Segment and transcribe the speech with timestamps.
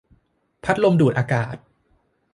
[0.63, 1.55] พัดลมดูดอากาศ